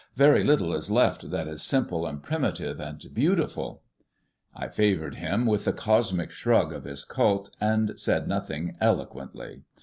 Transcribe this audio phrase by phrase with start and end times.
[0.15, 3.83] "Very little is left that is simple and primitive and beautiful."
[4.55, 9.61] I favoured him with the cosmic shrug of his cult, and said nothing eloquently.